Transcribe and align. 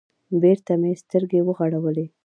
بېرته 0.41 0.73
مې 0.81 0.91
سترگې 1.01 1.41
وغړولې. 1.43 2.05